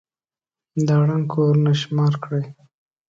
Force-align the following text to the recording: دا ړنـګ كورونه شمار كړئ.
دا 0.87 0.95
ړنـګ 1.07 1.25
كورونه 1.33 1.71
شمار 1.81 2.13
كړئ. 2.23 2.45